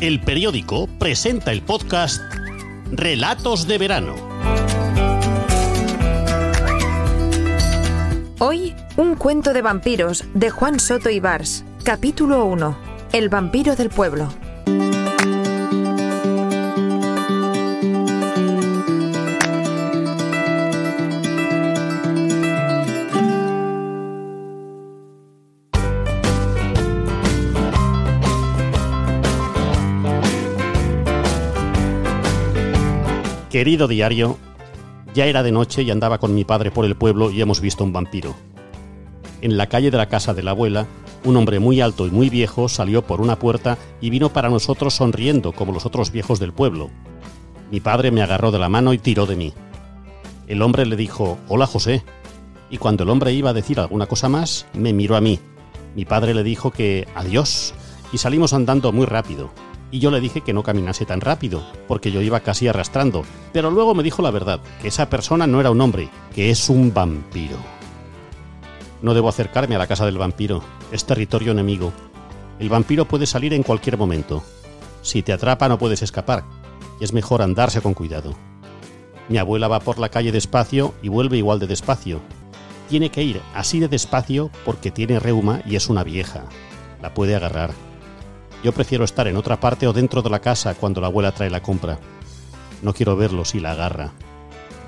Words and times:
El 0.00 0.18
periódico 0.18 0.86
presenta 0.98 1.52
el 1.52 1.60
podcast 1.60 2.22
Relatos 2.90 3.66
de 3.66 3.76
verano. 3.76 4.14
Hoy, 8.38 8.74
un 8.96 9.14
cuento 9.16 9.52
de 9.52 9.60
vampiros 9.60 10.24
de 10.32 10.48
Juan 10.48 10.80
Soto 10.80 11.10
Ibars, 11.10 11.66
capítulo 11.84 12.46
1. 12.46 12.78
El 13.12 13.28
vampiro 13.28 13.76
del 13.76 13.90
pueblo. 13.90 14.32
Querido 33.50 33.88
diario, 33.88 34.38
ya 35.12 35.26
era 35.26 35.42
de 35.42 35.50
noche 35.50 35.82
y 35.82 35.90
andaba 35.90 36.18
con 36.18 36.36
mi 36.36 36.44
padre 36.44 36.70
por 36.70 36.84
el 36.84 36.94
pueblo 36.94 37.32
y 37.32 37.40
hemos 37.40 37.60
visto 37.60 37.82
un 37.82 37.92
vampiro. 37.92 38.36
En 39.42 39.56
la 39.56 39.66
calle 39.66 39.90
de 39.90 39.96
la 39.96 40.08
casa 40.08 40.34
de 40.34 40.44
la 40.44 40.52
abuela, 40.52 40.86
un 41.24 41.36
hombre 41.36 41.58
muy 41.58 41.80
alto 41.80 42.06
y 42.06 42.12
muy 42.12 42.30
viejo 42.30 42.68
salió 42.68 43.02
por 43.02 43.20
una 43.20 43.40
puerta 43.40 43.76
y 44.00 44.10
vino 44.10 44.28
para 44.28 44.50
nosotros 44.50 44.94
sonriendo 44.94 45.50
como 45.50 45.72
los 45.72 45.84
otros 45.84 46.12
viejos 46.12 46.38
del 46.38 46.52
pueblo. 46.52 46.90
Mi 47.72 47.80
padre 47.80 48.12
me 48.12 48.22
agarró 48.22 48.52
de 48.52 48.60
la 48.60 48.68
mano 48.68 48.92
y 48.92 48.98
tiró 48.98 49.26
de 49.26 49.34
mí. 49.34 49.52
El 50.46 50.62
hombre 50.62 50.86
le 50.86 50.94
dijo, 50.94 51.36
Hola 51.48 51.66
José. 51.66 52.04
Y 52.70 52.78
cuando 52.78 53.02
el 53.02 53.10
hombre 53.10 53.32
iba 53.32 53.50
a 53.50 53.54
decir 53.54 53.80
alguna 53.80 54.06
cosa 54.06 54.28
más, 54.28 54.66
me 54.74 54.92
miró 54.92 55.16
a 55.16 55.20
mí. 55.20 55.40
Mi 55.96 56.04
padre 56.04 56.34
le 56.34 56.44
dijo 56.44 56.70
que 56.70 57.08
adiós 57.16 57.74
y 58.12 58.18
salimos 58.18 58.52
andando 58.52 58.92
muy 58.92 59.06
rápido 59.06 59.50
y 59.90 59.98
yo 59.98 60.10
le 60.10 60.20
dije 60.20 60.42
que 60.42 60.52
no 60.52 60.62
caminase 60.62 61.04
tan 61.04 61.20
rápido, 61.20 61.64
porque 61.88 62.12
yo 62.12 62.20
iba 62.20 62.40
casi 62.40 62.68
arrastrando, 62.68 63.24
pero 63.52 63.70
luego 63.70 63.94
me 63.94 64.02
dijo 64.02 64.22
la 64.22 64.30
verdad, 64.30 64.60
que 64.80 64.88
esa 64.88 65.10
persona 65.10 65.46
no 65.46 65.60
era 65.60 65.70
un 65.70 65.80
hombre, 65.80 66.08
que 66.34 66.50
es 66.50 66.68
un 66.68 66.94
vampiro. 66.94 67.56
No 69.02 69.14
debo 69.14 69.28
acercarme 69.28 69.74
a 69.76 69.78
la 69.78 69.86
casa 69.86 70.06
del 70.06 70.18
vampiro, 70.18 70.62
es 70.92 71.04
territorio 71.04 71.52
enemigo. 71.52 71.92
El 72.58 72.68
vampiro 72.68 73.06
puede 73.06 73.26
salir 73.26 73.54
en 73.54 73.62
cualquier 73.62 73.96
momento. 73.96 74.42
Si 75.02 75.22
te 75.22 75.32
atrapa 75.32 75.68
no 75.68 75.78
puedes 75.78 76.02
escapar, 76.02 76.44
y 77.00 77.04
es 77.04 77.12
mejor 77.12 77.42
andarse 77.42 77.80
con 77.80 77.94
cuidado. 77.94 78.34
Mi 79.28 79.38
abuela 79.38 79.68
va 79.68 79.80
por 79.80 79.98
la 79.98 80.08
calle 80.08 80.32
despacio 80.32 80.94
y 81.02 81.08
vuelve 81.08 81.38
igual 81.38 81.58
de 81.58 81.66
despacio. 81.66 82.20
Tiene 82.88 83.10
que 83.10 83.22
ir 83.22 83.40
así 83.54 83.80
de 83.80 83.88
despacio 83.88 84.50
porque 84.64 84.90
tiene 84.90 85.20
reuma 85.20 85.62
y 85.64 85.76
es 85.76 85.88
una 85.88 86.04
vieja. 86.04 86.44
La 87.00 87.14
puede 87.14 87.36
agarrar. 87.36 87.70
Yo 88.62 88.72
prefiero 88.72 89.04
estar 89.04 89.26
en 89.26 89.36
otra 89.36 89.58
parte 89.58 89.86
o 89.86 89.92
dentro 89.92 90.22
de 90.22 90.30
la 90.30 90.40
casa 90.40 90.74
cuando 90.74 91.00
la 91.00 91.06
abuela 91.06 91.32
trae 91.32 91.50
la 91.50 91.62
compra. 91.62 91.98
No 92.82 92.92
quiero 92.92 93.16
verlo 93.16 93.44
si 93.44 93.60
la 93.60 93.72
agarra. 93.72 94.12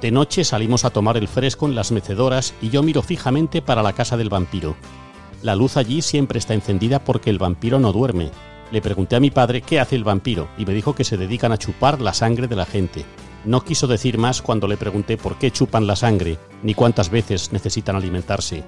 De 0.00 0.10
noche 0.10 0.44
salimos 0.44 0.84
a 0.84 0.90
tomar 0.90 1.16
el 1.16 1.28
fresco 1.28 1.66
en 1.66 1.74
las 1.74 1.92
mecedoras 1.92 2.54
y 2.60 2.70
yo 2.70 2.82
miro 2.82 3.02
fijamente 3.02 3.62
para 3.62 3.82
la 3.82 3.92
casa 3.92 4.16
del 4.16 4.28
vampiro. 4.28 4.76
La 5.42 5.56
luz 5.56 5.76
allí 5.76 6.02
siempre 6.02 6.38
está 6.38 6.54
encendida 6.54 7.02
porque 7.04 7.30
el 7.30 7.38
vampiro 7.38 7.78
no 7.78 7.92
duerme. 7.92 8.30
Le 8.70 8.82
pregunté 8.82 9.16
a 9.16 9.20
mi 9.20 9.30
padre 9.30 9.62
qué 9.62 9.80
hace 9.80 9.96
el 9.96 10.04
vampiro 10.04 10.48
y 10.58 10.66
me 10.66 10.74
dijo 10.74 10.94
que 10.94 11.04
se 11.04 11.16
dedican 11.16 11.52
a 11.52 11.58
chupar 11.58 12.00
la 12.00 12.14
sangre 12.14 12.48
de 12.48 12.56
la 12.56 12.64
gente. 12.64 13.04
No 13.44 13.64
quiso 13.64 13.86
decir 13.86 14.18
más 14.18 14.42
cuando 14.42 14.68
le 14.68 14.76
pregunté 14.76 15.16
por 15.16 15.36
qué 15.36 15.50
chupan 15.50 15.86
la 15.86 15.96
sangre, 15.96 16.38
ni 16.62 16.74
cuántas 16.74 17.10
veces 17.10 17.52
necesitan 17.52 17.96
alimentarse. 17.96 18.64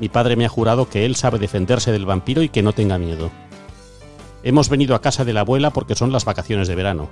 Mi 0.00 0.08
padre 0.08 0.36
me 0.36 0.44
ha 0.44 0.48
jurado 0.48 0.88
que 0.88 1.04
él 1.04 1.16
sabe 1.16 1.38
defenderse 1.38 1.92
del 1.92 2.06
vampiro 2.06 2.42
y 2.42 2.48
que 2.48 2.62
no 2.62 2.72
tenga 2.72 2.98
miedo. 2.98 3.30
Hemos 4.44 4.68
venido 4.68 4.96
a 4.96 5.00
casa 5.00 5.24
de 5.24 5.32
la 5.32 5.40
abuela 5.40 5.70
porque 5.70 5.94
son 5.94 6.10
las 6.10 6.24
vacaciones 6.24 6.66
de 6.66 6.74
verano. 6.74 7.10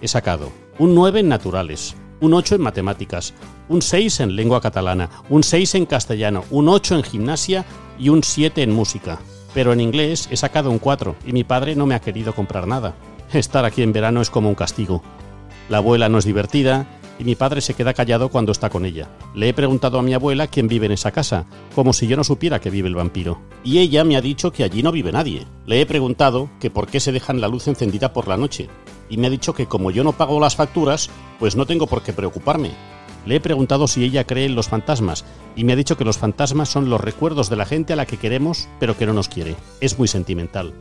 He 0.00 0.08
sacado 0.08 0.50
un 0.78 0.94
9 0.94 1.20
en 1.20 1.28
naturales, 1.28 1.94
un 2.20 2.32
8 2.32 2.54
en 2.54 2.62
matemáticas, 2.62 3.34
un 3.68 3.82
6 3.82 4.20
en 4.20 4.34
lengua 4.34 4.62
catalana, 4.62 5.10
un 5.28 5.42
6 5.42 5.74
en 5.74 5.86
castellano, 5.86 6.44
un 6.50 6.70
8 6.70 6.96
en 6.96 7.02
gimnasia 7.02 7.64
y 7.98 8.08
un 8.08 8.22
7 8.22 8.62
en 8.62 8.72
música. 8.72 9.18
Pero 9.52 9.74
en 9.74 9.80
inglés 9.80 10.26
he 10.30 10.36
sacado 10.38 10.70
un 10.70 10.78
4 10.78 11.16
y 11.26 11.32
mi 11.32 11.44
padre 11.44 11.76
no 11.76 11.84
me 11.84 11.94
ha 11.94 12.00
querido 12.00 12.34
comprar 12.34 12.66
nada. 12.66 12.94
Estar 13.32 13.66
aquí 13.66 13.82
en 13.82 13.92
verano 13.92 14.22
es 14.22 14.30
como 14.30 14.48
un 14.48 14.54
castigo. 14.54 15.02
La 15.68 15.78
abuela 15.78 16.08
no 16.08 16.18
es 16.18 16.24
divertida 16.24 16.86
y 17.18 17.24
mi 17.24 17.34
padre 17.34 17.60
se 17.60 17.74
queda 17.74 17.94
callado 17.94 18.28
cuando 18.28 18.52
está 18.52 18.70
con 18.70 18.84
ella. 18.84 19.08
Le 19.34 19.48
he 19.48 19.54
preguntado 19.54 19.98
a 19.98 20.02
mi 20.02 20.14
abuela 20.14 20.46
quién 20.46 20.68
vive 20.68 20.86
en 20.86 20.92
esa 20.92 21.12
casa, 21.12 21.46
como 21.74 21.92
si 21.92 22.06
yo 22.06 22.16
no 22.16 22.24
supiera 22.24 22.60
que 22.60 22.70
vive 22.70 22.88
el 22.88 22.94
vampiro. 22.94 23.40
Y 23.62 23.78
ella 23.78 24.04
me 24.04 24.16
ha 24.16 24.20
dicho 24.20 24.52
que 24.52 24.64
allí 24.64 24.82
no 24.82 24.92
vive 24.92 25.12
nadie. 25.12 25.46
Le 25.66 25.80
he 25.80 25.86
preguntado 25.86 26.50
que 26.60 26.70
por 26.70 26.88
qué 26.88 27.00
se 27.00 27.12
dejan 27.12 27.40
la 27.40 27.48
luz 27.48 27.68
encendida 27.68 28.12
por 28.12 28.28
la 28.28 28.36
noche. 28.36 28.68
Y 29.08 29.16
me 29.16 29.26
ha 29.26 29.30
dicho 29.30 29.54
que 29.54 29.66
como 29.66 29.90
yo 29.90 30.02
no 30.04 30.12
pago 30.12 30.40
las 30.40 30.56
facturas, 30.56 31.10
pues 31.38 31.56
no 31.56 31.66
tengo 31.66 31.86
por 31.86 32.02
qué 32.02 32.12
preocuparme. 32.12 32.72
Le 33.26 33.36
he 33.36 33.40
preguntado 33.40 33.86
si 33.86 34.04
ella 34.04 34.24
cree 34.24 34.46
en 34.46 34.54
los 34.54 34.68
fantasmas 34.68 35.24
y 35.56 35.64
me 35.64 35.72
ha 35.72 35.76
dicho 35.76 35.96
que 35.96 36.04
los 36.04 36.18
fantasmas 36.18 36.68
son 36.68 36.90
los 36.90 37.00
recuerdos 37.00 37.48
de 37.48 37.56
la 37.56 37.64
gente 37.64 37.94
a 37.94 37.96
la 37.96 38.06
que 38.06 38.18
queremos 38.18 38.68
pero 38.78 38.96
que 38.96 39.06
no 39.06 39.14
nos 39.14 39.28
quiere. 39.28 39.56
Es 39.80 39.98
muy 39.98 40.08
sentimental. 40.08 40.74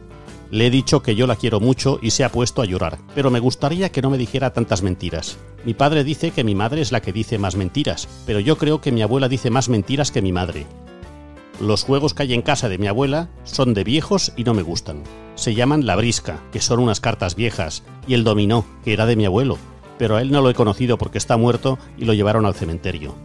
Le 0.54 0.68
he 0.68 0.70
dicho 0.70 1.02
que 1.02 1.16
yo 1.16 1.26
la 1.26 1.36
quiero 1.36 1.60
mucho 1.60 1.98
y 2.00 2.12
se 2.12 2.24
ha 2.24 2.30
puesto 2.30 2.62
a 2.62 2.66
llorar, 2.66 3.00
pero 3.16 3.32
me 3.32 3.40
gustaría 3.40 3.92
que 3.92 4.04
no 4.04 4.12
me 4.12 4.20
dijera 4.20 4.54
tantas 4.54 4.84
mentiras. 4.84 5.40
Mi 5.66 5.74
padre 5.74 6.04
dice 6.04 6.30
que 6.30 6.44
mi 6.44 6.54
madre 6.54 6.82
es 6.82 6.92
la 6.92 7.02
que 7.02 7.12
dice 7.12 7.40
más 7.40 7.56
mentiras, 7.56 8.08
pero 8.28 8.40
yo 8.40 8.56
creo 8.60 8.80
que 8.80 8.92
mi 8.92 9.02
abuela 9.02 9.28
dice 9.28 9.50
más 9.50 9.68
mentiras 9.68 10.12
que 10.12 10.22
mi 10.22 10.32
madre. 10.32 10.68
Los 11.60 11.84
juegos 11.84 12.14
que 12.14 12.22
hay 12.22 12.36
en 12.36 12.44
casa 12.44 12.70
de 12.70 12.78
mi 12.78 12.86
abuela 12.86 13.30
son 13.46 13.74
de 13.74 13.84
viejos 13.84 14.32
y 14.38 14.44
no 14.44 14.54
me 14.54 14.62
gustan. 14.62 15.02
Se 15.34 15.56
llaman 15.56 15.88
la 15.88 15.96
brisca, 15.96 16.44
que 16.52 16.62
son 16.62 16.78
unas 16.78 17.00
cartas 17.00 17.34
viejas, 17.34 17.82
y 18.06 18.14
el 18.14 18.24
dominó, 18.24 18.64
que 18.84 18.94
era 18.94 19.08
de 19.08 19.16
mi 19.16 19.26
abuelo, 19.26 19.58
pero 19.98 20.18
a 20.18 20.22
él 20.22 20.32
no 20.32 20.42
lo 20.42 20.52
he 20.52 20.54
conocido 20.54 21.00
porque 21.00 21.18
está 21.18 21.36
muerto 21.36 21.80
y 21.98 22.06
lo 22.06 22.14
llevaron 22.14 22.46
al 22.46 22.54
cementerio. 22.54 23.16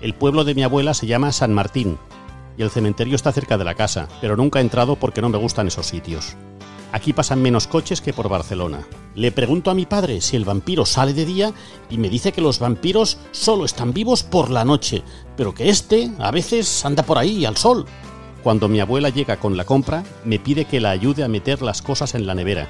El 0.00 0.14
pueblo 0.14 0.44
de 0.44 0.54
mi 0.54 0.62
abuela 0.62 0.94
se 0.94 1.08
llama 1.08 1.32
San 1.32 1.52
Martín, 1.52 1.98
y 2.56 2.62
el 2.62 2.70
cementerio 2.70 3.16
está 3.16 3.32
cerca 3.32 3.58
de 3.58 3.64
la 3.64 3.74
casa, 3.74 4.08
pero 4.20 4.36
nunca 4.36 4.60
he 4.60 4.62
entrado 4.62 4.94
porque 4.94 5.22
no 5.22 5.28
me 5.28 5.38
gustan 5.38 5.66
esos 5.66 5.86
sitios. 5.86 6.36
Aquí 6.90 7.12
pasan 7.12 7.42
menos 7.42 7.66
coches 7.66 8.00
que 8.00 8.14
por 8.14 8.28
Barcelona. 8.28 8.86
Le 9.14 9.30
pregunto 9.30 9.70
a 9.70 9.74
mi 9.74 9.84
padre 9.84 10.20
si 10.20 10.36
el 10.36 10.44
vampiro 10.44 10.86
sale 10.86 11.12
de 11.12 11.26
día 11.26 11.52
y 11.90 11.98
me 11.98 12.08
dice 12.08 12.32
que 12.32 12.40
los 12.40 12.58
vampiros 12.58 13.18
solo 13.30 13.64
están 13.64 13.92
vivos 13.92 14.22
por 14.22 14.50
la 14.50 14.64
noche, 14.64 15.02
pero 15.36 15.54
que 15.54 15.68
este 15.68 16.10
a 16.18 16.30
veces 16.30 16.84
anda 16.84 17.02
por 17.02 17.18
ahí 17.18 17.44
al 17.44 17.56
sol. 17.56 17.84
Cuando 18.42 18.68
mi 18.68 18.80
abuela 18.80 19.10
llega 19.10 19.36
con 19.36 19.56
la 19.56 19.64
compra, 19.64 20.04
me 20.24 20.38
pide 20.38 20.64
que 20.64 20.80
la 20.80 20.90
ayude 20.90 21.24
a 21.24 21.28
meter 21.28 21.60
las 21.60 21.82
cosas 21.82 22.14
en 22.14 22.26
la 22.26 22.34
nevera. 22.34 22.68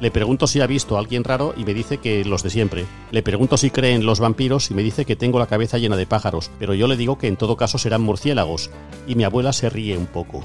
Le 0.00 0.10
pregunto 0.10 0.48
si 0.48 0.60
ha 0.60 0.66
visto 0.66 0.96
a 0.96 0.98
alguien 0.98 1.22
raro 1.22 1.54
y 1.56 1.64
me 1.64 1.74
dice 1.74 1.98
que 1.98 2.24
los 2.24 2.42
de 2.42 2.50
siempre. 2.50 2.86
Le 3.12 3.22
pregunto 3.22 3.56
si 3.56 3.70
cree 3.70 3.94
en 3.94 4.04
los 4.04 4.18
vampiros 4.18 4.72
y 4.72 4.74
me 4.74 4.82
dice 4.82 5.04
que 5.04 5.14
tengo 5.14 5.38
la 5.38 5.46
cabeza 5.46 5.78
llena 5.78 5.96
de 5.96 6.06
pájaros, 6.06 6.50
pero 6.58 6.74
yo 6.74 6.88
le 6.88 6.96
digo 6.96 7.18
que 7.18 7.28
en 7.28 7.36
todo 7.36 7.56
caso 7.56 7.78
serán 7.78 8.02
murciélagos, 8.02 8.70
y 9.06 9.14
mi 9.14 9.22
abuela 9.22 9.52
se 9.52 9.70
ríe 9.70 9.96
un 9.96 10.06
poco. 10.06 10.44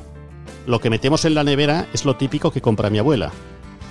Lo 0.67 0.81
que 0.81 0.89
metemos 0.89 1.23
en 1.23 1.33
la 1.33 1.45
nevera 1.45 1.87
es 1.93 2.03
lo 2.03 2.17
típico 2.17 2.51
que 2.51 2.59
compra 2.59 2.89
mi 2.89 2.97
abuela. 2.97 3.31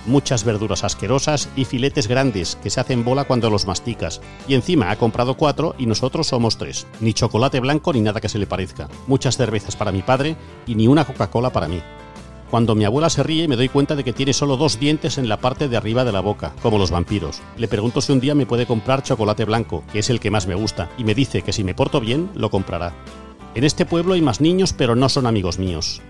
Muchas 0.05 0.43
verduras 0.43 0.83
asquerosas 0.83 1.49
y 1.55 1.65
filetes 1.65 2.07
grandes 2.07 2.55
que 2.61 2.69
se 2.69 2.79
hacen 2.79 3.03
bola 3.03 3.23
cuando 3.23 3.49
los 3.49 3.65
masticas. 3.65 4.21
Y 4.47 4.53
encima 4.53 4.91
ha 4.91 4.95
comprado 4.95 5.37
cuatro 5.37 5.73
y 5.79 5.87
nosotros 5.87 6.27
somos 6.27 6.59
tres. 6.59 6.85
Ni 7.01 7.15
chocolate 7.15 7.59
blanco 7.61 7.93
ni 7.93 8.01
nada 8.01 8.21
que 8.21 8.29
se 8.29 8.37
le 8.37 8.45
parezca. 8.45 8.89
Muchas 9.07 9.37
cervezas 9.37 9.75
para 9.75 9.91
mi 9.91 10.03
padre 10.03 10.35
y 10.67 10.75
ni 10.75 10.87
una 10.87 11.03
Coca-Cola 11.03 11.49
para 11.49 11.67
mí. 11.67 11.81
Cuando 12.51 12.75
mi 12.75 12.85
abuela 12.85 13.09
se 13.09 13.23
ríe 13.23 13.47
me 13.47 13.55
doy 13.55 13.69
cuenta 13.69 13.95
de 13.95 14.03
que 14.03 14.13
tiene 14.13 14.33
solo 14.33 14.55
dos 14.55 14.79
dientes 14.79 15.17
en 15.17 15.27
la 15.27 15.37
parte 15.37 15.67
de 15.69 15.77
arriba 15.77 16.05
de 16.05 16.11
la 16.11 16.21
boca, 16.21 16.53
como 16.61 16.77
los 16.77 16.91
vampiros. 16.91 17.41
Le 17.57 17.67
pregunto 17.67 18.01
si 18.01 18.11
un 18.11 18.19
día 18.19 18.35
me 18.35 18.45
puede 18.45 18.67
comprar 18.67 19.01
chocolate 19.01 19.45
blanco, 19.45 19.83
que 19.91 19.99
es 19.99 20.11
el 20.11 20.19
que 20.19 20.29
más 20.29 20.45
me 20.45 20.53
gusta, 20.53 20.91
y 20.95 21.03
me 21.03 21.15
dice 21.15 21.41
que 21.41 21.53
si 21.53 21.63
me 21.63 21.73
porto 21.73 21.99
bien, 21.99 22.29
lo 22.35 22.51
comprará. 22.51 22.93
En 23.55 23.63
este 23.63 23.87
pueblo 23.87 24.13
hay 24.13 24.21
más 24.21 24.41
niños, 24.41 24.73
pero 24.73 24.95
no 24.95 25.09
son 25.09 25.25
amigos 25.25 25.57
míos. 25.57 26.03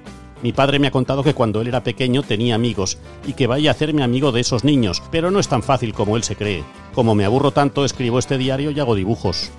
Mi 0.43 0.53
padre 0.53 0.77
me 0.77 0.87
ha 0.87 0.91
contado 0.91 1.23
que 1.23 1.33
cuando 1.33 1.61
él 1.61 1.67
era 1.67 1.83
pequeño 1.83 2.21
tenía 2.21 2.55
amigos 2.55 2.99
y 3.25 3.33
que 3.33 3.47
vaya 3.47 3.71
a 3.71 3.73
hacerme 3.73 4.03
amigo 4.03 4.31
de 4.31 4.41
esos 4.41 4.63
niños, 4.63 5.01
pero 5.11 5.31
no 5.31 5.39
es 5.39 5.47
tan 5.47 5.63
fácil 5.63 5.93
como 5.93 6.15
él 6.15 6.23
se 6.23 6.35
cree. 6.35 6.63
Como 6.93 7.15
me 7.15 7.25
aburro 7.25 7.51
tanto, 7.51 7.85
escribo 7.85 8.19
este 8.19 8.37
diario 8.37 8.69
y 8.71 8.79
hago 8.79 8.93
dibujos. 8.93 9.49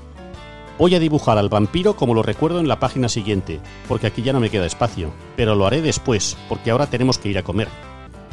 Voy 0.79 0.95
a 0.95 1.01
dibujar 1.01 1.37
al 1.39 1.49
vampiro 1.49 1.97
como 1.97 2.15
lo 2.15 2.23
recuerdo 2.23 2.61
en 2.61 2.69
la 2.69 2.79
página 2.79 3.09
siguiente, 3.09 3.59
porque 3.89 4.07
aquí 4.07 4.23
ya 4.23 4.33
no 4.33 4.39
me 4.39 4.51
queda 4.51 4.67
espacio, 4.67 5.11
pero 5.37 5.57
lo 5.57 5.67
haré 5.67 5.83
después, 5.83 6.37
porque 6.49 6.71
ahora 6.71 6.87
tenemos 6.87 7.19
que 7.19 7.29
ir 7.29 7.39
a 7.39 7.43
comer. 7.43 7.67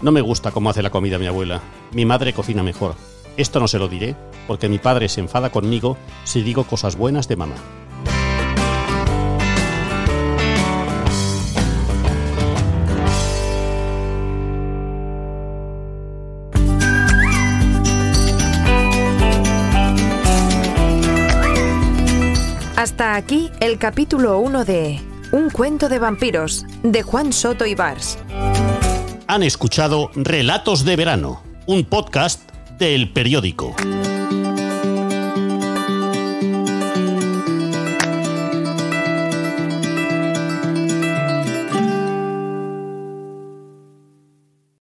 No 0.03 0.11
me 0.11 0.21
gusta 0.21 0.51
cómo 0.51 0.69
hace 0.69 0.83
la 0.83 0.91
comida 0.91 1.17
mi 1.17 1.25
abuela. 1.25 1.61
Mi 1.91 2.05
madre 2.05 2.33
cocina 2.33 2.61
mejor. 2.61 2.93
Esto 3.37 3.59
no 3.59 3.67
se 3.67 3.79
lo 3.79 3.87
diré, 3.87 4.15
porque 4.47 4.69
mi 4.69 4.77
padre 4.77 5.09
se 5.09 5.21
enfada 5.21 5.49
conmigo 5.49 5.97
si 6.23 6.43
digo 6.43 6.65
cosas 6.65 6.95
buenas 6.95 7.27
de 7.27 7.35
mamá. 7.35 7.55
Hasta 22.85 23.15
aquí 23.15 23.49
el 23.61 23.79
capítulo 23.79 24.37
1 24.37 24.63
de 24.63 25.01
Un 25.31 25.49
cuento 25.49 25.89
de 25.89 25.97
vampiros 25.97 26.67
de 26.83 27.01
Juan 27.01 27.33
Soto 27.33 27.65
Ibars. 27.65 28.19
Han 29.25 29.41
escuchado 29.41 30.11
Relatos 30.13 30.85
de 30.85 30.95
Verano 30.95 31.41
un 31.65 31.83
podcast 31.85 32.47
del 32.77 33.11
periódico. 33.11 33.75